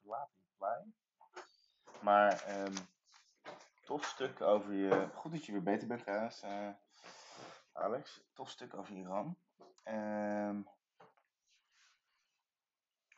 laat 0.00 0.30
reply. 0.36 0.92
Maar 2.00 2.60
um, 2.60 2.74
tof 3.84 4.04
stuk 4.04 4.40
over 4.40 4.72
je. 4.72 5.08
Goed 5.14 5.32
dat 5.32 5.44
je 5.46 5.52
weer 5.52 5.62
beter 5.62 5.88
bent 5.88 6.02
trouwens, 6.02 6.42
uh, 6.42 6.70
Alex. 7.72 8.24
Tof 8.32 8.50
stuk 8.50 8.74
over 8.74 8.94
Iran. 8.94 9.38
Um, 9.84 10.68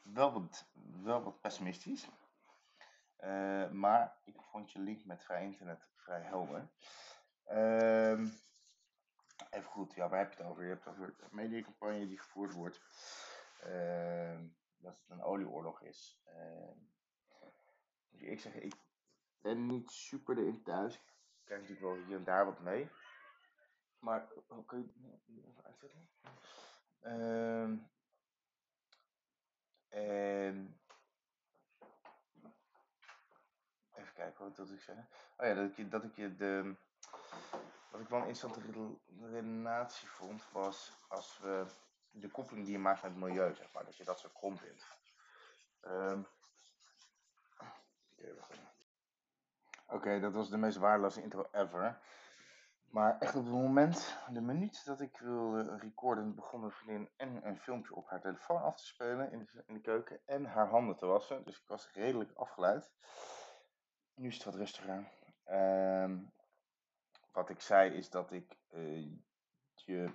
wel, 0.02 0.33
wat, 0.33 0.66
wel 1.02 1.23
wat 1.23 1.41
pessimistisch. 1.41 2.09
Uh, 3.19 3.71
maar 3.71 4.19
ik 4.24 4.43
vond 4.43 4.73
je 4.73 4.79
link 4.79 5.05
met 5.05 5.24
vrij 5.24 5.43
internet 5.43 5.88
vrij 5.95 6.23
helder. 6.23 6.69
Even 9.51 9.71
goed, 9.71 9.95
ja, 9.95 10.09
waar 10.09 10.19
heb 10.19 10.33
je 10.33 10.37
het 10.37 10.47
over? 10.47 10.63
Je 10.63 10.69
hebt 10.69 10.85
het 10.85 10.95
over 10.95 11.16
de 11.16 11.27
mediacampagne 11.30 12.07
die 12.07 12.19
gevoerd 12.19 12.52
wordt. 12.52 12.80
Uh, 13.66 14.41
dat 14.79 14.98
het 15.01 15.11
een 15.11 15.23
olieoorlog 15.23 15.83
is. 15.83 16.23
Moet 18.11 18.23
ik 18.23 18.41
zeggen, 18.41 18.65
ik 18.65 18.75
ben 19.41 19.66
niet 19.66 19.91
super 19.91 20.39
erin 20.39 20.62
thuis. 20.62 20.95
Ik 20.95 21.45
krijg 21.45 21.61
natuurlijk 21.61 21.87
wel 21.87 22.05
hier 22.05 22.16
en 22.16 22.25
daar 22.25 22.45
wat 22.45 22.61
mee. 22.61 22.91
Maar, 23.99 24.29
hoe 24.47 24.65
kun 24.65 24.93
je 25.25 25.43
even 25.47 25.65
uitzetten? 25.65 26.09
Uh, 27.02 27.62
en 29.88 30.80
even 33.95 34.15
kijken, 34.15 34.45
wat 34.45 34.71
ik 34.71 34.80
zeggen? 34.80 35.09
Oh 35.37 35.47
ja, 35.47 35.54
dat 35.54 35.79
ik 35.79 35.91
dat 35.91 36.04
ik 36.04 36.16
je 36.16 36.37
de. 36.37 36.74
Wat 37.91 38.01
ik 38.01 38.09
wel 38.09 38.21
een 38.21 38.29
interessante 38.29 38.93
relatie 39.30 40.09
vond, 40.09 40.51
was 40.51 40.93
als 41.09 41.38
we 41.38 41.66
de 42.21 42.31
koppeling 42.31 42.65
die 42.65 42.75
je 42.75 42.81
maakt 42.81 43.03
met 43.03 43.11
het 43.11 43.21
milieu, 43.21 43.55
zeg 43.55 43.73
maar, 43.73 43.85
dat 43.85 43.97
je 43.97 44.05
dat 44.05 44.21
zo 44.21 44.29
krom 44.29 44.59
vindt. 44.59 44.87
Oké, 49.87 50.21
dat 50.21 50.35
was 50.35 50.51
de 50.51 50.57
meest 50.57 50.77
waardeloze 50.77 51.23
intro 51.23 51.49
ever. 51.53 51.99
Maar 52.91 53.19
echt 53.19 53.37
op 53.37 53.45
het 53.45 53.53
moment, 53.53 54.17
de 54.31 54.41
minuut 54.41 54.85
dat 54.85 55.01
ik 55.01 55.19
wilde 55.19 55.77
recorden, 55.77 56.35
begon 56.35 56.61
mijn 56.61 56.73
vriendin 56.73 57.11
en 57.17 57.47
een 57.47 57.59
filmpje 57.59 57.95
op 57.95 58.09
haar 58.09 58.21
telefoon 58.21 58.63
af 58.63 58.77
te 58.77 58.87
spelen 58.87 59.33
in 59.33 59.39
de, 59.39 59.63
in 59.67 59.75
de 59.75 59.81
keuken 59.81 60.21
en 60.27 60.45
haar 60.45 60.69
handen 60.69 60.97
te 60.97 61.07
wassen. 61.07 61.45
Dus 61.45 61.57
ik 61.57 61.67
was 61.67 61.93
redelijk 61.93 62.33
afgeleid. 62.33 62.91
Nu 64.15 64.28
is 64.28 64.34
het 64.34 64.44
wat 64.44 64.55
rustiger. 64.55 65.09
Um, 65.50 66.33
wat 67.33 67.50
ik 67.50 67.61
zei 67.61 67.91
is 67.91 68.11
dat 68.11 68.33
ik 68.33 68.56
uh, 68.72 69.09
je, 69.75 70.12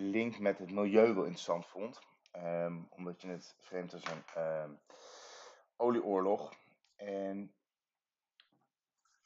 link 0.00 0.38
met 0.38 0.58
het 0.58 0.70
milieu 0.70 1.14
wel 1.14 1.24
interessant 1.24 1.66
vond. 1.66 2.00
Um, 2.36 2.86
omdat 2.90 3.22
je 3.22 3.28
het 3.28 3.56
vreemd 3.58 3.92
als 3.92 4.02
een 4.04 4.42
um, 4.42 4.80
olieoorlog. 5.76 6.54
En 6.96 7.54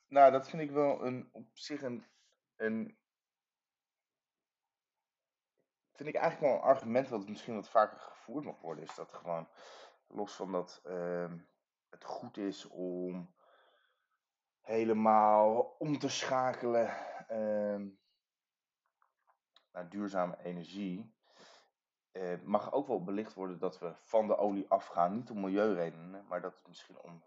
nou, 0.09 0.33
dat 0.33 0.49
vind 0.49 0.63
ik 0.63 0.71
wel 0.71 1.05
een, 1.05 1.29
op 1.33 1.47
zich 1.53 1.83
een, 1.83 2.05
een. 2.57 2.99
Vind 5.93 6.09
ik 6.09 6.15
eigenlijk 6.15 6.53
wel 6.53 6.63
een 6.63 6.75
argument 6.75 7.09
wat 7.09 7.29
misschien 7.29 7.55
wat 7.55 7.69
vaker 7.69 7.99
gevoerd 7.99 8.45
mag 8.45 8.61
worden. 8.61 8.85
Is 8.85 8.95
dat 8.95 9.13
gewoon, 9.13 9.49
los 10.07 10.35
van 10.35 10.53
dat 10.53 10.83
het 11.91 12.05
goed 12.05 12.37
is 12.37 12.69
om 12.69 13.35
helemaal 14.61 15.77
om 15.79 15.99
te 15.99 16.09
schakelen 16.09 16.97
naar 19.79 19.89
duurzame 19.89 20.37
energie, 20.43 21.15
uh, 22.13 22.41
mag 22.41 22.73
ook 22.73 22.87
wel 22.87 23.03
belicht 23.05 23.35
worden 23.35 23.59
dat 23.59 23.79
we 23.79 23.95
van 24.03 24.27
de 24.27 24.37
olie 24.37 24.69
afgaan, 24.69 25.15
niet 25.15 25.31
om 25.31 25.41
milieuredenen, 25.41 26.27
maar 26.27 26.41
dat 26.41 26.57
het 26.57 26.69
misschien 26.69 26.99
om 26.99 27.25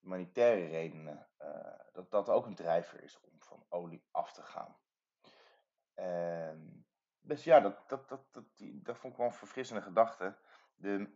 humanitaire 0.00 0.66
redenen, 0.66 1.28
uh, 1.42 1.78
dat 1.92 2.10
dat 2.10 2.28
ook 2.28 2.46
een 2.46 2.54
drijver 2.54 3.02
is 3.02 3.20
om 3.20 3.42
van 3.42 3.66
olie 3.68 4.04
af 4.10 4.32
te 4.32 4.42
gaan. 4.42 4.76
Ehm, 5.94 6.60
dus 7.20 7.44
ja, 7.44 7.60
dat, 7.60 7.88
dat, 7.88 8.08
dat, 8.08 8.32
dat, 8.32 8.44
die, 8.56 8.82
dat 8.82 8.98
vond 8.98 9.12
ik 9.12 9.18
wel 9.18 9.28
een 9.28 9.34
verfrissende 9.34 9.82
gedachte. 9.82 10.36
De, 10.74 11.14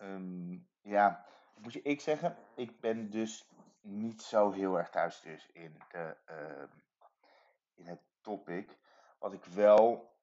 um, 0.00 0.68
ja, 0.80 1.26
moet 1.54 1.72
je 1.72 1.82
ik 1.82 2.00
zeggen, 2.00 2.36
ik 2.54 2.80
ben 2.80 3.10
dus 3.10 3.48
niet 3.84 4.22
zo 4.22 4.50
heel 4.50 4.78
erg 4.78 4.90
thuis 4.90 5.20
dus 5.20 5.50
in, 5.52 5.82
de, 5.88 6.16
uh, 6.30 6.68
in 7.74 7.86
het 7.86 8.00
topic. 8.20 8.78
Wat 9.18 9.32
ik 9.32 9.44
wel, 9.44 10.14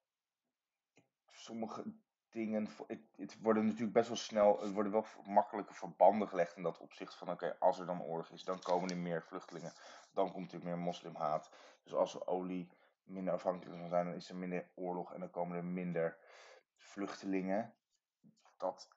sommige 1.26 1.84
dingen, 2.30 2.68
het, 2.86 3.00
het 3.16 3.40
worden 3.40 3.64
natuurlijk 3.64 3.92
best 3.92 4.08
wel 4.08 4.16
snel, 4.16 4.62
er 4.62 4.72
worden 4.72 4.92
wel 4.92 5.06
makkelijke 5.24 5.74
verbanden 5.74 6.28
gelegd 6.28 6.56
in 6.56 6.62
dat 6.62 6.78
opzicht 6.78 7.14
van 7.14 7.30
oké, 7.30 7.56
als 7.58 7.78
er 7.78 7.86
dan 7.86 8.02
oorlog 8.02 8.28
is, 8.28 8.44
dan 8.44 8.58
komen 8.58 8.90
er 8.90 8.96
meer 8.96 9.22
vluchtelingen, 9.22 9.72
dan 10.12 10.24
komt 10.32 10.44
natuurlijk 10.44 10.74
meer 10.74 10.84
moslimhaat. 10.84 11.50
Dus 11.82 11.94
als 11.94 12.14
er 12.14 12.26
olie 12.26 12.70
minder 13.02 13.34
afhankelijk 13.34 13.78
van 13.78 13.88
zijn, 13.88 14.04
dan 14.04 14.14
is 14.14 14.28
er 14.28 14.36
minder 14.36 14.70
oorlog 14.74 15.14
en 15.14 15.20
dan 15.20 15.30
komen 15.30 15.56
er 15.56 15.64
minder 15.64 16.18
vluchtelingen. 16.76 17.74
Dat 18.56 18.88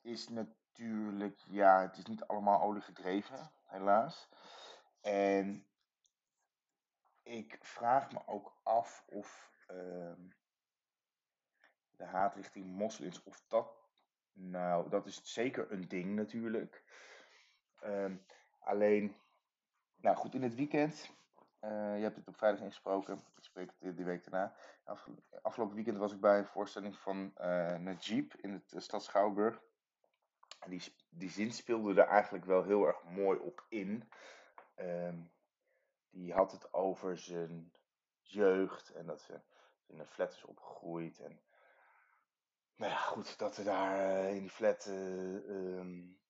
is 0.00 0.28
natuurlijk, 0.28 1.40
ja, 1.46 1.80
het 1.80 1.96
is 1.96 2.06
niet 2.06 2.24
allemaal 2.24 2.62
olie 2.62 2.82
gedreven, 2.82 3.52
helaas. 3.66 4.28
En 5.00 5.66
ik 7.22 7.58
vraag 7.60 8.12
me 8.12 8.26
ook 8.26 8.60
af 8.62 9.04
of 9.06 9.50
uh, 9.70 10.12
de 11.90 12.04
haat 12.04 12.34
richting 12.34 12.66
moslims, 12.66 13.22
of 13.22 13.44
dat, 13.48 13.72
nou, 14.32 14.88
dat 14.88 15.06
is 15.06 15.20
zeker 15.22 15.72
een 15.72 15.88
ding 15.88 16.14
natuurlijk. 16.14 16.84
Uh, 17.84 18.12
alleen, 18.58 19.16
nou 19.96 20.16
goed, 20.16 20.34
in 20.34 20.42
het 20.42 20.54
weekend, 20.54 21.10
uh, 21.60 21.96
je 21.96 22.02
hebt 22.02 22.16
het 22.16 22.28
op 22.28 22.36
vrijdag 22.36 22.60
ingesproken, 22.60 23.14
ik 23.36 23.44
spreek 23.44 23.70
het 23.78 23.96
die 23.96 24.04
week 24.04 24.30
daarna. 24.30 24.56
afgelopen 25.42 25.74
weekend 25.74 25.96
was 25.96 26.12
ik 26.12 26.20
bij 26.20 26.38
een 26.38 26.46
voorstelling 26.46 26.98
van 26.98 27.32
uh, 27.40 27.76
Najib 27.76 28.34
in 28.34 28.52
het 28.52 28.72
uh, 28.72 28.80
stad 28.80 29.04
Schouwburg 29.04 29.62
die, 30.68 30.94
die 31.08 31.30
zin 31.30 31.52
speelde 31.52 32.00
er 32.02 32.08
eigenlijk 32.08 32.44
wel 32.44 32.64
heel 32.64 32.86
erg 32.86 33.04
mooi 33.04 33.38
op 33.38 33.64
in. 33.68 34.10
Um, 34.76 35.30
die 36.10 36.32
had 36.32 36.52
het 36.52 36.72
over 36.72 37.18
zijn 37.18 37.72
jeugd 38.20 38.92
en 38.92 39.06
dat 39.06 39.20
ze 39.20 39.40
in 39.86 39.98
een 39.98 40.06
flat 40.06 40.32
is 40.32 40.44
opgegroeid. 40.44 41.18
En 41.20 41.40
nou 42.74 42.92
ja, 42.92 42.98
goed, 42.98 43.38
dat 43.38 43.56
er 43.56 43.64
daar 43.64 43.98
uh, 43.98 44.34
in 44.34 44.40
die 44.40 44.50
flat, 44.50 44.86
uh, 44.86 45.48
um, 45.48 46.20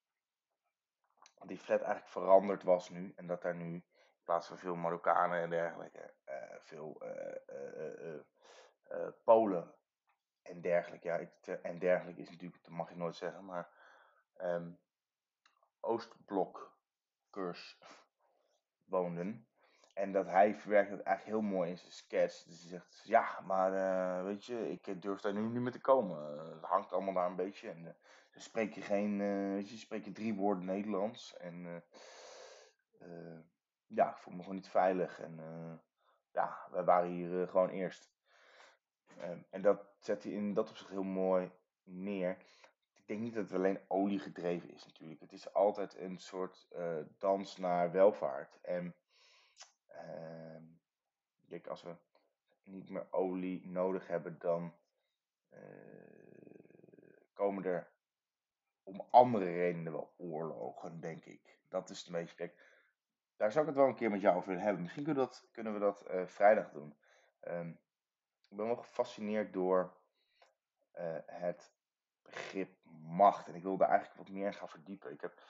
die 1.44 1.58
flat 1.58 1.80
eigenlijk 1.80 2.12
veranderd 2.12 2.62
was 2.62 2.88
nu. 2.88 3.12
En 3.16 3.26
dat 3.26 3.42
daar 3.42 3.54
nu 3.54 3.72
in 3.74 3.84
plaats 4.24 4.47
van 4.47 4.58
veel 4.58 4.76
Marokkanen 4.76 5.42
en 5.42 5.50
dergelijke, 5.50 6.14
uh, 6.28 6.56
veel 6.58 7.03
Polen 9.24 9.74
en 10.42 10.60
dergelijke. 10.60 11.08
Ja, 11.08 11.56
en 11.62 11.78
dergelijke 11.78 12.20
is 12.20 12.30
natuurlijk, 12.30 12.62
dat 12.62 12.72
mag 12.72 12.88
je 12.88 12.97
nooit 12.97 13.16
zeggen, 13.16 13.44
maar 13.44 13.75
um, 14.42 14.78
Oostblokkers 15.80 17.78
woonden. 18.84 19.47
En 19.94 20.12
dat 20.12 20.26
hij 20.26 20.54
verwerkt 20.54 20.91
het 20.91 21.03
eigenlijk 21.03 21.38
heel 21.38 21.50
mooi 21.50 21.71
in 21.71 21.78
zijn 21.78 21.92
sketch. 21.92 22.42
Dus 22.42 22.60
hij 22.60 22.68
zegt, 22.68 23.03
ja, 23.04 23.41
maar 23.41 23.72
uh, 23.72 24.24
weet 24.24 24.44
je, 24.44 24.71
ik 24.71 25.03
durf 25.03 25.21
daar 25.21 25.33
nu 25.33 25.41
niet 25.41 25.62
meer 25.62 25.72
te 25.72 25.80
komen. 25.80 26.38
het 26.54 26.65
hangt 26.65 26.92
allemaal 26.92 27.15
daar 27.15 27.27
een 27.27 27.36
beetje. 27.36 27.71
En 27.71 27.84
uh, 27.84 27.91
spreek 28.34 28.74
je 28.74 28.80
geen, 28.80 29.18
weet 29.54 29.71
je, 29.71 29.77
spreek 29.77 30.04
je 30.04 30.12
drie 30.12 30.34
woorden 30.34 30.65
Nederlands. 30.65 31.36
En 31.36 31.84
ja, 33.86 34.10
ik 34.10 34.16
voel 34.16 34.34
me 34.34 34.41
gewoon 34.41 34.54
niet 34.54 34.68
veilig. 34.68 35.21
En 35.21 35.41
ja, 36.33 36.66
wij 36.71 36.84
waren 36.84 37.10
hier 37.10 37.48
gewoon 37.48 37.68
eerst. 37.68 38.15
Um, 39.22 39.47
en 39.50 39.62
dat 39.62 39.94
zet 39.98 40.22
hij 40.22 40.33
in 40.33 40.54
dat 40.54 40.71
opzicht 40.71 40.91
heel 40.91 41.03
mooi 41.03 41.50
neer 41.83 42.36
ik 43.06 43.12
denk 43.12 43.24
niet 43.24 43.34
dat 43.34 43.44
het 43.44 43.58
alleen 43.58 43.80
olie 43.88 44.18
gedreven 44.18 44.70
is 44.70 44.84
natuurlijk. 44.84 45.20
Het 45.20 45.32
is 45.32 45.53
altijd 45.53 45.97
een 45.98 46.18
soort 46.18 46.68
uh, 46.76 46.98
dans 47.18 47.56
naar 47.56 47.91
welvaart. 47.92 48.60
En 48.60 48.94
uh, 49.88 50.62
kijk, 51.48 51.66
als 51.66 51.82
we 51.82 51.97
niet 52.64 52.91
meer 52.91 53.06
olie 53.10 53.66
nodig 53.66 54.06
hebben, 54.06 54.38
dan 54.38 54.74
uh, 55.50 55.60
komen 57.32 57.64
er 57.64 57.92
om 58.82 59.06
andere 59.10 59.44
redenen 59.44 59.92
wel 59.92 60.14
oorlogen, 60.16 61.00
denk 61.00 61.24
ik. 61.24 61.59
Dat 61.68 61.91
is 61.91 62.06
een 62.06 62.12
beetje, 62.12 62.36
kijk, 62.36 62.60
daar 63.36 63.52
zou 63.52 63.64
ik 63.64 63.70
het 63.70 63.80
wel 63.80 63.88
een 63.88 63.97
keer 63.97 64.10
met 64.10 64.20
jou 64.20 64.36
over 64.36 64.48
willen 64.48 64.64
hebben. 64.64 64.82
Misschien 64.82 65.04
kunnen 65.04 65.22
we 65.22 65.28
dat, 65.30 65.48
kunnen 65.52 65.72
we 65.72 65.78
dat 65.78 66.04
vrijdag 66.30 66.70
doen. 66.70 66.97
Um, 67.48 67.80
ik 68.48 68.56
ben 68.56 68.66
wel 68.66 68.76
gefascineerd 68.76 69.52
door 69.52 69.97
het 71.26 71.74
begrip 72.22 72.76
macht. 73.06 73.48
En 73.48 73.54
ik 73.54 73.62
wilde 73.62 73.84
eigenlijk 73.84 74.18
wat 74.18 74.28
meer 74.28 74.54
gaan 74.54 74.68
verdiepen. 74.68 75.12
Ik 75.12 75.20
heb 75.20 75.42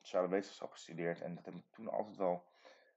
sociale 0.00 0.28
wetenschap 0.28 0.72
gestudeerd 0.72 1.20
en 1.20 1.34
dat 1.34 1.44
heb 1.44 1.54
me 1.54 1.62
toen 1.70 1.88
altijd 1.88 2.16
wel 2.16 2.44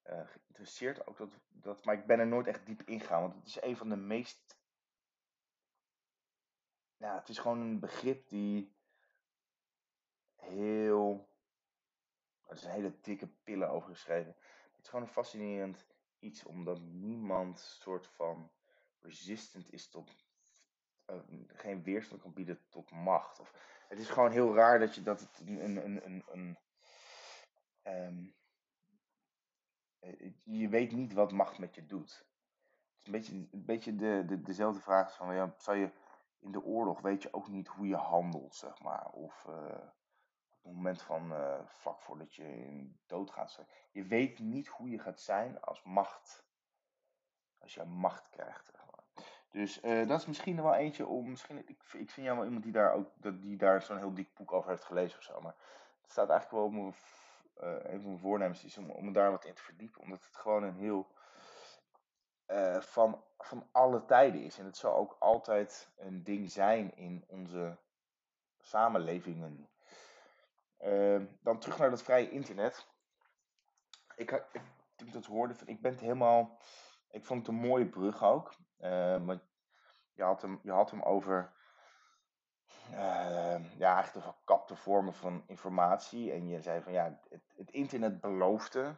uh, 0.10 0.20
geïnteresseerd. 0.26 1.08
Ook 1.08 1.18
dat, 1.18 1.40
dat, 1.48 1.86
maar 1.86 1.96
ik 1.96 2.06
ben 2.06 2.20
er 2.20 2.28
nooit 2.28 2.48
echt 2.48 2.66
diep 2.66 2.82
ingegaan, 2.82 3.22
want 3.22 3.36
het 3.36 3.46
is 3.46 3.62
een 3.62 3.78
van 3.78 3.90
de 3.90 3.96
meest 3.96 4.58
ja, 6.98 7.16
het 7.16 7.30
is 7.30 7.38
gewoon 7.38 7.60
een 7.60 7.80
begrip 7.80 8.28
die 8.28 8.76
heel. 10.36 11.34
Er 12.46 12.64
een 12.64 12.72
hele 12.72 13.00
dikke 13.02 13.28
pillen 13.28 13.70
over 13.70 13.90
geschreven. 13.90 14.36
Het 14.72 14.84
is 14.84 14.90
gewoon 14.90 15.06
een 15.06 15.12
fascinerend 15.12 15.86
iets, 16.20 16.44
omdat 16.44 16.80
niemand 16.82 17.60
soort 17.60 18.08
van 18.08 18.52
resistant 19.00 19.72
is 19.72 19.90
tot. 19.90 20.16
Eh, 21.06 21.16
geen 21.48 21.84
weerstand 21.84 22.22
kan 22.22 22.34
bieden 22.34 22.60
tot 22.70 22.92
macht. 22.92 23.40
Of, 23.40 23.54
het 23.88 24.00
is 24.00 24.10
gewoon 24.10 24.32
heel 24.32 24.56
raar 24.56 24.80
dat 24.80 24.96
je 24.96 25.02
dat 25.04 25.20
het 25.20 25.40
een. 25.46 25.66
een, 25.66 26.06
een, 26.06 26.24
een, 26.28 26.58
ehm, 27.82 28.26
eh, 30.00 30.32
je 30.44 30.70
weet 30.70 30.92
niet 30.92 31.14
wat 31.14 31.32
macht 31.32 31.58
met 31.58 31.76
je 31.76 31.86
doet. 31.86 32.26
Het 32.98 33.00
is 33.02 33.06
een 33.06 33.12
beetje, 33.12 33.34
een 33.34 33.66
beetje 33.66 33.96
de, 33.96 34.24
de, 34.26 34.42
dezelfde 34.42 34.82
vraag 34.82 35.06
als 35.06 35.16
van, 35.16 35.36
ja, 35.36 35.54
zou 35.58 35.78
je 35.78 35.92
in 36.40 36.52
de 36.52 36.64
oorlog 36.64 37.02
weet 37.02 37.22
je 37.22 37.34
ook 37.34 37.48
niet 37.48 37.68
hoe 37.68 37.88
je 37.88 37.96
handelt, 37.96 38.56
zeg 38.56 38.82
maar. 38.82 39.10
Of 39.10 39.46
eh, 39.48 39.88
op 40.50 40.64
het 40.64 40.74
moment 40.74 41.02
van 41.02 41.34
eh, 41.34 41.66
vlak 41.66 42.02
voordat 42.02 42.34
je 42.34 42.44
in 42.44 43.00
dood 43.06 43.32
gaat. 43.32 43.60
Je 43.92 44.04
weet 44.04 44.40
niet 44.40 44.68
hoe 44.68 44.90
je 44.90 45.00
gaat 45.00 45.20
zijn 45.20 45.62
als 45.62 45.84
macht. 45.84 46.46
Als 47.58 47.74
je 47.74 47.84
macht 47.84 48.30
krijgt. 48.30 48.72
Dus 49.56 49.80
eh, 49.80 50.08
dat 50.08 50.20
is 50.20 50.26
misschien 50.26 50.62
wel 50.62 50.74
eentje 50.74 51.08
om. 51.08 51.30
Misschien, 51.30 51.58
ik, 51.58 51.70
ik 51.70 52.10
vind 52.10 52.26
jou 52.26 52.36
wel 52.36 52.46
iemand 52.46 52.64
die 52.64 52.72
daar 52.72 52.94
ook 52.94 53.10
die 53.42 53.58
daar 53.58 53.82
zo'n 53.82 53.98
heel 53.98 54.14
dik 54.14 54.34
boek 54.34 54.54
over 54.54 54.70
heeft 54.70 54.84
gelezen 54.84 55.18
of 55.18 55.24
zo. 55.24 55.42
Maar 55.42 55.56
het 56.02 56.12
staat 56.12 56.30
eigenlijk 56.30 56.52
wel 56.52 56.64
op 56.64 56.72
mijn, 56.72 56.96
eh, 57.54 57.92
een 57.94 58.02
van 58.02 58.10
mijn 58.10 58.20
voornemens 58.20 58.64
is 58.64 58.78
om, 58.78 58.90
om 58.90 59.14
daar 59.14 59.32
wat 59.32 59.46
in 59.46 59.54
te 59.54 59.62
verdiepen. 59.62 60.02
Omdat 60.02 60.26
het 60.26 60.36
gewoon 60.36 60.64
een 60.64 60.76
heel 60.76 61.08
eh, 62.46 62.82
van, 62.82 63.24
van 63.38 63.68
alle 63.72 64.06
tijden 64.06 64.44
is. 64.44 64.58
En 64.58 64.66
het 64.66 64.78
zal 64.78 64.96
ook 64.96 65.16
altijd 65.20 65.90
een 65.98 66.24
ding 66.24 66.52
zijn 66.52 66.96
in 66.96 67.24
onze 67.28 67.78
samenlevingen. 68.60 69.70
Ehm, 70.78 71.26
dan 71.42 71.60
terug 71.60 71.78
naar 71.78 71.90
dat 71.90 72.04
vrije 72.04 72.30
internet. 72.30 72.88
Ik, 74.16 74.32
ik, 74.32 74.62
ik 74.98 75.14
dat 75.14 75.26
hoorde, 75.26 75.56
van, 75.56 75.68
ik 75.68 75.82
ben 75.82 75.92
het 75.92 76.02
helemaal. 76.02 76.58
Ik 77.16 77.26
vond 77.26 77.40
het 77.48 77.56
een 77.56 77.62
mooie 77.68 77.86
brug 77.86 78.24
ook. 78.24 78.54
Eh, 78.78 79.26
want 79.26 79.42
je 80.14 80.24
had 80.24 80.42
hem, 80.42 80.60
je 80.64 80.72
had 80.72 80.92
hem 80.92 81.02
over. 81.02 81.54
eh, 82.92 83.78
ja, 83.78 83.94
eigenlijk 83.94 84.14
de 84.14 84.32
verkapte 84.32 84.76
vormen 84.76 85.14
van 85.14 85.44
informatie. 85.48 86.32
En 86.32 86.48
je 86.48 86.62
zei 86.62 86.82
van 86.82 86.92
ja, 86.92 87.20
het, 87.30 87.54
het 87.56 87.72
internet 87.72 88.22
beloofde 88.22 88.96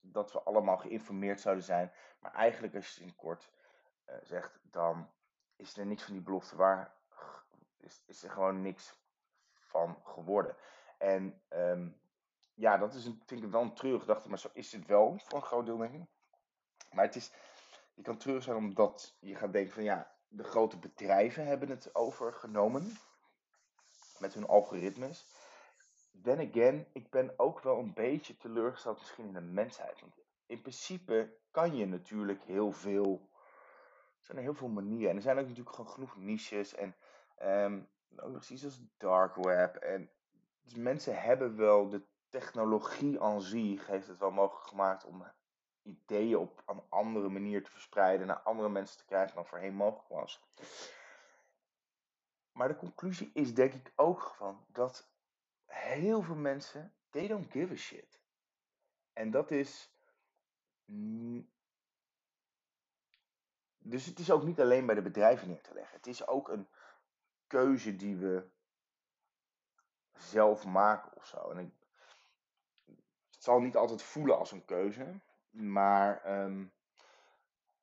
dat 0.00 0.32
we 0.32 0.42
allemaal 0.42 0.76
geïnformeerd 0.76 1.40
zouden 1.40 1.64
zijn. 1.64 1.92
Maar 2.18 2.32
eigenlijk, 2.32 2.74
als 2.74 2.88
je 2.88 3.00
het 3.00 3.10
in 3.10 3.16
kort 3.16 3.50
eh, 4.04 4.16
zegt, 4.22 4.58
dan 4.62 5.10
is 5.56 5.76
er 5.76 5.86
niks 5.86 6.02
van 6.02 6.12
die 6.12 6.22
belofte 6.22 6.56
waar. 6.56 6.94
Is, 7.78 8.02
is 8.06 8.22
er 8.22 8.30
gewoon 8.30 8.62
niks 8.62 8.94
van 9.60 9.98
geworden. 10.04 10.56
En 10.98 11.42
ehm, 11.48 11.88
ja, 12.54 12.76
dat 12.76 12.94
is 12.94 13.04
een, 13.06 13.22
vind 13.26 13.42
ik 13.42 13.50
wel 13.50 13.62
een 13.62 13.74
treurige 13.74 14.04
gedachte, 14.04 14.28
maar 14.28 14.38
zo 14.38 14.48
is 14.52 14.72
het 14.72 14.86
wel 14.86 15.18
voor 15.18 15.38
een 15.38 15.44
groot 15.44 15.66
deel, 15.66 15.76
denk 15.76 15.94
ik. 15.94 16.02
Maar 16.90 17.04
het 17.04 17.16
is, 17.16 17.32
je 17.94 18.02
kan 18.02 18.16
treurig 18.16 18.42
zijn 18.42 18.56
omdat 18.56 19.16
je 19.20 19.34
gaat 19.34 19.52
denken 19.52 19.72
van 19.72 19.82
ja, 19.84 20.14
de 20.28 20.44
grote 20.44 20.78
bedrijven 20.78 21.46
hebben 21.46 21.68
het 21.68 21.94
overgenomen 21.94 22.96
met 24.18 24.34
hun 24.34 24.46
algoritmes. 24.46 25.26
Then 26.22 26.48
again, 26.50 26.86
ik 26.92 27.10
ben 27.10 27.38
ook 27.38 27.60
wel 27.60 27.78
een 27.78 27.94
beetje 27.94 28.36
teleurgesteld 28.36 28.98
misschien 28.98 29.26
in 29.26 29.32
de 29.32 29.40
mensheid. 29.40 30.02
In 30.46 30.60
principe 30.60 31.36
kan 31.50 31.76
je 31.76 31.86
natuurlijk 31.86 32.42
heel 32.42 32.72
veel. 32.72 33.28
Er 34.18 34.24
zijn 34.24 34.38
heel 34.38 34.54
veel 34.54 34.68
manieren. 34.68 35.10
En 35.10 35.16
er 35.16 35.22
zijn 35.22 35.38
ook 35.38 35.46
natuurlijk 35.46 35.76
gewoon 35.76 35.90
genoeg 35.90 36.16
niches. 36.16 36.74
En 36.74 36.96
ehm, 37.36 37.82
ook 38.16 38.32
nog 38.32 38.50
als 38.50 38.80
dark 38.96 39.34
web. 39.34 39.76
En 39.76 40.10
dus 40.62 40.74
mensen 40.74 41.20
hebben 41.20 41.56
wel 41.56 41.88
de 41.88 42.02
technologie 42.28 43.20
aan 43.20 43.40
zich 43.40 43.86
heeft 43.86 44.06
het 44.06 44.18
wel 44.18 44.30
mogelijk 44.30 44.66
gemaakt 44.66 45.04
om 45.04 45.26
ideeën 45.84 46.36
op 46.36 46.62
een 46.66 46.82
andere 46.88 47.28
manier 47.28 47.64
te 47.64 47.70
verspreiden, 47.70 48.26
naar 48.26 48.40
andere 48.40 48.68
mensen 48.68 48.98
te 48.98 49.04
krijgen 49.04 49.34
dan 49.34 49.46
voorheen 49.46 49.74
mogelijk 49.74 50.08
was. 50.08 50.42
Maar 52.52 52.68
de 52.68 52.76
conclusie 52.76 53.30
is 53.34 53.54
denk 53.54 53.72
ik 53.72 53.92
ook 53.96 54.34
van 54.36 54.64
dat 54.68 55.08
heel 55.66 56.22
veel 56.22 56.34
mensen, 56.34 56.94
they 57.10 57.26
don't 57.26 57.50
give 57.50 57.72
a 57.72 57.76
shit. 57.76 58.20
En 59.12 59.30
dat 59.30 59.50
is. 59.50 59.90
Dus 63.78 64.06
het 64.06 64.18
is 64.18 64.30
ook 64.30 64.42
niet 64.42 64.60
alleen 64.60 64.86
bij 64.86 64.94
de 64.94 65.02
bedrijven 65.02 65.48
neer 65.48 65.62
te 65.62 65.74
leggen. 65.74 65.96
Het 65.96 66.06
is 66.06 66.26
ook 66.26 66.48
een 66.48 66.68
keuze 67.46 67.96
die 67.96 68.16
we 68.16 68.48
zelf 70.12 70.64
maken 70.64 71.16
of 71.16 71.26
zo. 71.26 71.50
En 71.50 71.58
ik, 71.58 71.72
het 73.30 73.42
zal 73.42 73.60
niet 73.60 73.76
altijd 73.76 74.02
voelen 74.02 74.38
als 74.38 74.52
een 74.52 74.64
keuze, 74.64 75.20
maar 75.54 76.22
ehm, 76.24 76.64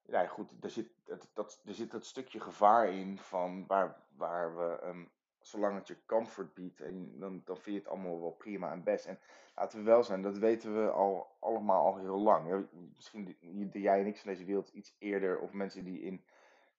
ja, 0.01 0.27
goed, 0.27 0.51
er 0.61 0.69
zit, 0.69 0.89
dat, 1.33 1.61
er 1.65 1.73
zit 1.73 1.91
dat 1.91 2.05
stukje 2.05 2.39
gevaar 2.39 2.89
in 2.93 3.17
van 3.17 3.67
waar, 3.67 3.95
waar 4.15 4.55
we, 4.57 4.79
ehm, 4.79 5.05
zolang 5.39 5.75
het 5.75 5.87
je 5.87 6.05
comfort 6.05 6.53
biedt, 6.53 6.81
en 6.81 7.19
dan, 7.19 7.41
dan 7.45 7.55
vind 7.57 7.75
je 7.75 7.81
het 7.81 7.87
allemaal 7.91 8.19
wel 8.19 8.31
prima 8.31 8.71
en 8.71 8.83
best. 8.83 9.05
En 9.05 9.19
laten 9.55 9.77
we 9.79 9.85
wel 9.85 10.03
zijn, 10.03 10.21
dat 10.21 10.37
weten 10.37 10.83
we 10.83 10.91
al 10.91 11.37
allemaal 11.39 11.85
al 11.85 11.97
heel 11.97 12.19
lang. 12.19 12.67
Misschien 12.95 13.37
de- 13.71 13.79
jij 13.81 13.99
en 13.99 14.05
ik 14.07 14.17
van 14.17 14.31
deze 14.31 14.45
wereld 14.45 14.69
iets 14.69 14.95
eerder, 14.99 15.39
of 15.39 15.53
mensen 15.53 15.83
die 15.83 16.01
in, 16.01 16.25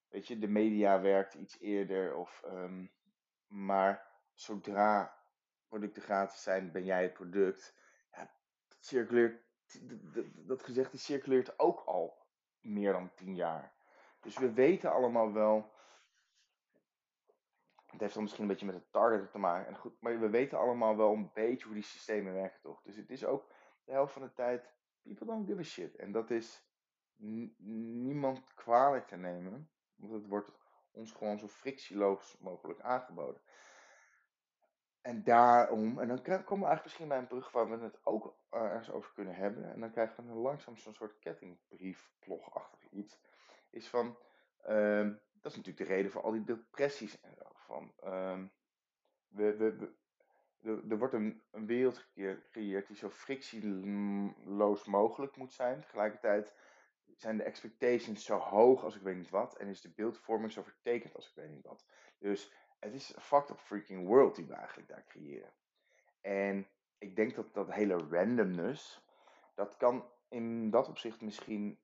weet 0.09 0.27
je, 0.27 0.39
de 0.39 0.47
media 0.47 1.01
werkt 1.01 1.33
iets 1.33 1.59
eerder, 1.59 2.15
of, 2.15 2.43
ehm, 2.45 2.85
maar 3.47 4.07
zodra 4.33 5.17
producten 5.67 6.01
gratis 6.01 6.43
zijn, 6.43 6.71
ben 6.71 6.85
jij 6.85 7.03
het 7.03 7.13
product. 7.13 7.75
Ja, 8.11 8.31
dat 8.67 8.77
circuleert, 8.79 9.42
dat, 9.81 10.25
dat 10.35 10.63
gezegde 10.63 10.97
circuleert 10.97 11.59
ook 11.59 11.79
al 11.85 12.17
meer 12.61 12.91
dan 12.91 13.13
tien 13.15 13.35
jaar. 13.35 13.73
Dus 14.21 14.37
we 14.37 14.53
weten 14.53 14.91
allemaal 14.91 15.33
wel. 15.33 15.71
Het 17.85 18.01
heeft 18.01 18.13
dan 18.13 18.23
misschien 18.23 18.43
een 18.43 18.49
beetje 18.49 18.65
met 18.65 18.75
het 18.75 18.91
target 18.91 19.31
te 19.31 19.37
maken. 19.37 19.67
En 19.67 19.77
goed, 19.77 20.01
maar 20.01 20.19
we 20.19 20.29
weten 20.29 20.57
allemaal 20.57 20.97
wel 20.97 21.13
een 21.13 21.31
beetje 21.33 21.65
hoe 21.65 21.73
die 21.73 21.83
systemen 21.83 22.33
werken, 22.33 22.61
toch? 22.61 22.81
Dus 22.81 22.95
het 22.95 23.09
is 23.09 23.25
ook 23.25 23.47
de 23.83 23.91
helft 23.91 24.13
van 24.13 24.21
de 24.21 24.33
tijd. 24.33 24.71
People 25.01 25.25
don't 25.25 25.47
give 25.47 25.59
a 25.59 25.63
shit. 25.63 25.95
En 25.95 26.11
dat 26.11 26.29
is 26.31 26.63
niemand 27.15 28.53
kwalijk 28.53 29.07
te 29.07 29.15
nemen. 29.15 29.69
Want 29.95 30.13
het 30.13 30.27
wordt 30.27 30.51
ons 30.91 31.11
gewoon 31.11 31.39
zo 31.39 31.47
frictieloos 31.47 32.37
mogelijk 32.39 32.81
aangeboden. 32.81 33.41
En 35.03 35.23
daarom, 35.23 35.99
en 35.99 36.07
dan 36.07 36.21
komen 36.21 36.43
we 36.45 36.49
eigenlijk 36.49 36.83
misschien 36.83 37.07
bij 37.07 37.17
een 37.17 37.27
brug 37.27 37.51
waar 37.51 37.69
we 37.69 37.83
het 37.83 37.99
ook 38.05 38.35
eh, 38.49 38.61
ergens 38.61 38.91
over 38.91 39.11
kunnen 39.13 39.35
hebben. 39.35 39.71
En 39.73 39.79
dan 39.79 39.91
krijgen 39.91 40.27
we 40.27 40.33
langzaam 40.33 40.77
zo'n 40.77 40.93
soort 40.93 41.19
kettingbriefplogachtig 41.19 42.89
iets. 42.89 43.19
Is 43.69 43.87
van, 43.87 44.17
ehm, 44.61 45.13
dat 45.31 45.51
is 45.51 45.57
natuurlijk 45.57 45.77
de 45.87 45.93
reden 45.95 46.11
voor 46.11 46.21
al 46.21 46.31
die 46.31 46.43
depressies 46.43 47.19
en 47.21 47.35
zo. 47.35 47.43
Van, 47.53 47.93
ehm, 47.99 48.47
we, 49.27 49.55
we, 49.55 49.75
we- 49.77 50.85
er, 50.89 50.97
wordt 50.97 51.13
een, 51.13 51.41
een 51.51 51.65
wereld 51.65 51.97
gecreë- 51.97 52.39
gecreëerd 52.43 52.87
die 52.87 52.95
zo 52.97 53.09
frictieloos 53.09 54.85
mogelijk 54.85 55.35
moet 55.35 55.53
zijn. 55.53 55.79
Tegelijkertijd 55.81 56.53
zijn 57.15 57.37
de 57.37 57.43
expectations 57.43 58.25
zo 58.25 58.37
hoog 58.37 58.83
als 58.83 58.95
ik 58.95 59.01
weet 59.01 59.15
niet 59.15 59.29
wat. 59.29 59.57
En 59.57 59.67
is 59.67 59.81
de 59.81 59.89
beeldvorming 59.95 60.51
zo 60.51 60.61
vertekend 60.61 61.15
als 61.15 61.29
ik 61.29 61.35
weet 61.35 61.49
niet 61.49 61.65
wat. 61.65 61.85
Dus 62.19 62.53
het 62.83 62.93
is 62.93 63.13
fucked 63.19 63.49
up 63.49 63.59
freaking 63.59 64.07
world 64.07 64.35
die 64.35 64.45
we 64.45 64.53
eigenlijk 64.53 64.87
daar 64.87 65.05
creëren. 65.07 65.53
En 66.21 66.67
ik 66.97 67.15
denk 67.15 67.35
dat 67.35 67.53
dat 67.53 67.71
hele 67.71 67.97
randomness, 67.97 69.01
dat 69.55 69.77
kan 69.77 70.09
in 70.29 70.69
dat 70.69 70.87
opzicht 70.87 71.21
misschien 71.21 71.79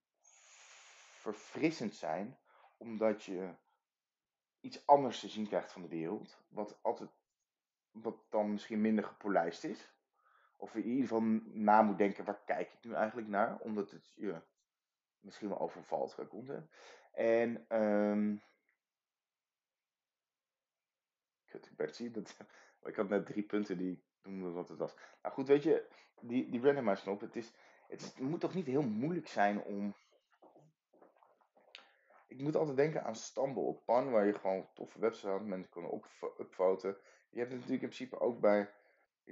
verfrissend 1.20 1.96
zijn, 1.96 2.38
omdat 2.78 3.24
je 3.24 3.54
iets 4.60 4.86
anders 4.86 5.20
te 5.20 5.30
zien 5.30 5.48
krijgt 5.48 5.72
van 5.72 5.82
de 5.82 5.88
wereld, 5.88 6.38
wat 6.48 6.80
altijd, 6.82 7.10
wat 7.92 8.18
dan 8.30 8.52
misschien 8.52 8.82
minder 8.82 9.04
gepolijst 9.04 9.64
is. 9.64 9.94
Of 10.56 10.76
in 10.76 10.84
ieder 10.84 11.02
geval 11.02 11.22
na 11.44 11.82
moet 11.82 11.98
denken, 11.98 12.26
waar 12.26 12.44
kijk 12.46 12.72
ik 12.72 12.84
nu 12.84 12.94
eigenlijk 12.94 13.28
naar? 13.28 13.60
Omdat 13.60 13.92
het 13.92 14.12
je 14.16 14.42
misschien 15.20 15.50
wel 15.50 15.60
overvalt 15.60 16.14
qua 16.14 16.26
content. 16.26 16.70
En, 17.12 17.66
ehm 17.68 18.36
dat, 22.12 22.38
ik 22.90 22.96
had 22.96 23.10
net 23.10 23.26
drie 23.26 23.44
punten 23.44 23.78
die 23.78 23.92
ik 23.92 24.04
noemde 24.24 24.50
wat 24.52 24.70
het 24.70 24.78
was. 24.78 24.96
Nou 25.22 25.34
goed, 25.34 25.48
weet 25.48 25.64
je, 25.64 25.88
die, 26.22 26.50
die 26.50 26.62
randomize 26.62 27.02
knop, 27.02 27.22
het, 27.22 27.36
is, 27.36 27.52
het, 27.88 28.02
is- 28.02 28.08
het 28.08 28.20
moet 28.20 28.40
toch 28.40 28.54
niet 28.54 28.66
heel 28.66 28.82
moeilijk 28.82 29.28
zijn 29.28 29.64
om... 29.64 29.96
Ik 32.28 32.42
moet 32.42 32.56
altijd 32.56 32.78
denken 32.78 33.04
aan 33.04 33.16
Stumble 33.16 33.62
op 33.64 33.86
Pan, 33.86 34.12
waar 34.12 34.26
je 34.26 34.34
gewoon 34.34 34.70
toffe 34.74 35.00
websites 35.00 35.32
had, 35.32 35.46
mensen 35.46 35.70
kunnen 35.70 35.92
op, 35.92 36.08
upvoten. 36.40 36.98
Je 37.30 37.40
hebt 37.40 37.52
het 37.52 37.60
natuurlijk 37.60 37.82
in 37.92 37.96
principe 37.96 38.20
ook 38.20 38.40
bij... 38.40 38.74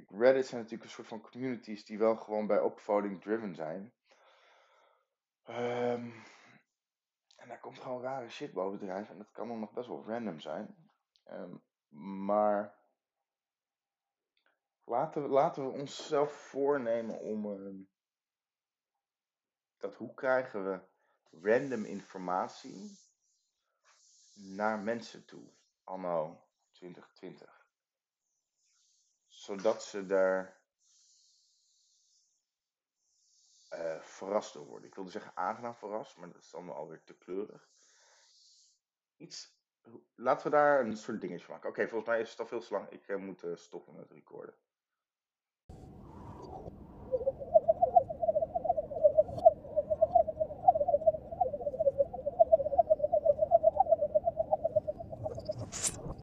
Reddit 0.08 0.46
zijn 0.46 0.62
natuurlijk 0.62 0.90
een 0.90 0.96
soort 0.96 1.08
van 1.08 1.22
communities 1.22 1.86
die 1.86 1.98
wel 1.98 2.16
gewoon 2.16 2.48
bij 2.48 2.58
upvoting 2.64 3.22
driven 3.22 3.56
zijn. 3.56 3.94
Ehm, 5.44 6.10
en 7.36 7.48
daar 7.48 7.60
komt 7.60 7.80
gewoon 7.80 8.02
rare 8.02 8.30
shit 8.30 8.54
boven 8.54 8.80
drijven 8.80 9.12
en 9.12 9.18
dat 9.18 9.32
kan 9.32 9.48
dan 9.48 9.60
nog 9.60 9.72
best 9.74 9.88
wel 9.88 10.04
random 10.08 10.40
zijn. 10.40 10.76
Ehm, 11.24 11.56
maar 11.90 12.78
laten 14.84 15.22
we, 15.22 15.30
laten 15.30 15.66
we 15.66 15.80
onszelf 15.80 16.32
voornemen 16.32 17.20
om. 17.20 17.46
ehm, 17.46 17.84
dat 19.78 19.96
hoe 19.96 20.14
krijgen 20.14 20.64
we 20.66 20.82
random 21.42 21.86
informatie 21.86 23.00
naar 24.34 24.80
mensen 24.80 25.26
toe, 25.26 25.54
anno 25.84 26.48
2020. 26.72 27.66
Zodat 29.28 29.84
ze 29.84 30.06
daar 30.06 30.62
eh, 33.70 34.02
verrast 34.02 34.54
door 34.54 34.66
worden. 34.66 34.88
Ik 34.88 34.96
wilde 34.96 35.12
zeggen 35.12 35.36
aangenaam 35.36 35.76
verrast, 35.76 36.18
maar 36.18 36.32
dat 36.32 36.42
is 36.42 36.50
dan 36.50 36.70
alweer 36.70 37.04
te 37.04 37.18
kleurig. 37.18 37.70
Iets, 39.18 39.57
laten 40.16 40.52
we 40.52 40.58
daar 40.58 40.86
een 40.86 40.98
soort 40.98 41.22
dingetje 41.22 41.48
maken. 41.50 41.70
Oké, 41.70 41.88
volgens 41.88 42.10
mij 42.10 42.20
is 42.22 42.30
het 42.30 42.40
al 42.40 42.46
veel 42.46 42.60
te 42.60 42.74
lang. 42.74 42.90
Ik 42.90 43.08
eh, 43.08 43.16
moet 43.16 43.44
eh, 43.44 43.56
stoppen 43.56 43.96
met 43.96 44.12
recorden. 44.12 44.54